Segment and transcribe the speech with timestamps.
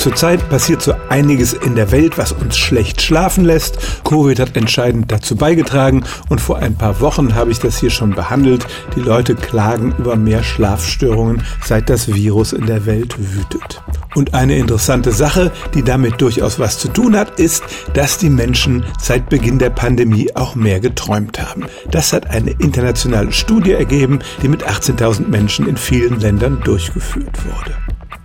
[0.00, 3.76] Zurzeit passiert so einiges in der Welt, was uns schlecht schlafen lässt.
[4.02, 8.12] Covid hat entscheidend dazu beigetragen und vor ein paar Wochen habe ich das hier schon
[8.12, 8.66] behandelt.
[8.96, 13.82] Die Leute klagen über mehr Schlafstörungen, seit das Virus in der Welt wütet.
[14.14, 17.62] Und eine interessante Sache, die damit durchaus was zu tun hat, ist,
[17.92, 21.66] dass die Menschen seit Beginn der Pandemie auch mehr geträumt haben.
[21.90, 27.76] Das hat eine internationale Studie ergeben, die mit 18.000 Menschen in vielen Ländern durchgeführt wurde.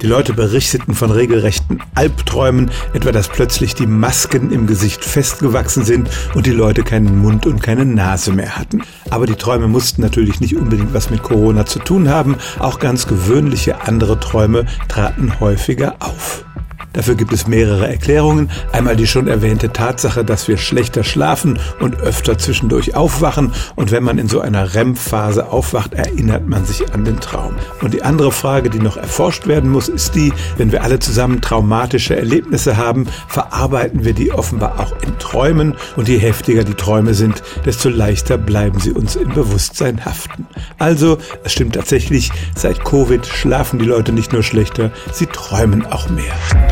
[0.00, 6.08] Die Leute berichteten von regelrechten Albträumen, etwa dass plötzlich die Masken im Gesicht festgewachsen sind
[6.34, 8.82] und die Leute keinen Mund und keine Nase mehr hatten.
[9.10, 13.08] Aber die Träume mussten natürlich nicht unbedingt was mit Corona zu tun haben, auch ganz
[13.08, 16.44] gewöhnliche andere Träume traten häufiger auf.
[16.92, 18.50] Dafür gibt es mehrere Erklärungen.
[18.72, 23.52] Einmal die schon erwähnte Tatsache, dass wir schlechter schlafen und öfter zwischendurch aufwachen.
[23.76, 27.54] Und wenn man in so einer REM-Phase aufwacht, erinnert man sich an den Traum.
[27.82, 31.40] Und die andere Frage, die noch erforscht werden muss, ist die, wenn wir alle zusammen
[31.40, 35.76] traumatische Erlebnisse haben, verarbeiten wir die offenbar auch in Träumen.
[35.96, 40.46] Und je heftiger die Träume sind, desto leichter bleiben sie uns im Bewusstsein haften.
[40.78, 46.08] Also, es stimmt tatsächlich, seit Covid schlafen die Leute nicht nur schlechter, sie träumen auch
[46.08, 46.34] mehr